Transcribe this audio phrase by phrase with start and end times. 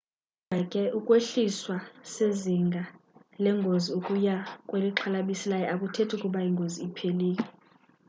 [0.47, 1.77] kodwa ke ukwehliswa
[2.13, 2.81] sezinga
[3.43, 4.35] lengozi ukuya
[4.67, 7.43] kwelixhalabisayo akuthethi ukuba ingozi iphelile